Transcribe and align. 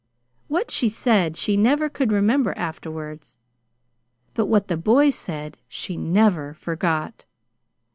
What 0.47 0.71
she 0.71 0.89
said 0.89 1.37
she 1.37 1.55
never 1.55 1.87
could 1.87 2.11
remember 2.11 2.57
afterwards; 2.57 3.37
but 4.33 4.47
what 4.47 4.67
the 4.67 4.75
boy 4.75 5.11
said, 5.11 5.59
she 5.67 5.95
never 5.95 6.55
forgot. 6.55 7.25